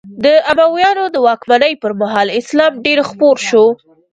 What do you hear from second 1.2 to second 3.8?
واکمنۍ پر مهال اسلام ډېر خپور شو.